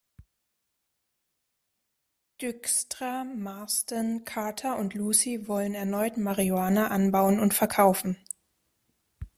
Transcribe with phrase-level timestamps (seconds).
[2.41, 8.17] Dykstra, Marsden, Carter und Lucy wollen erneut Marihuana anbauen und verkaufen.